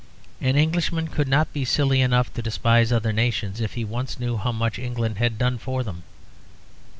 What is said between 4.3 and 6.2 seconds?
how much England had done for them.